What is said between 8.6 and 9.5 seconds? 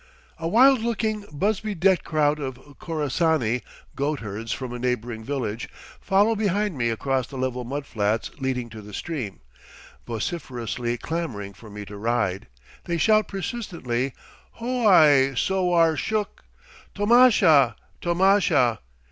to the stream,